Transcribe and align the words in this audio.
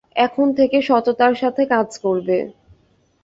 এখন 0.17 0.47
থেকে 0.53 0.77
সততার 0.81 1.33
সাথে 1.35 1.63
কাজ 1.65 1.89
করবে। 1.97 2.37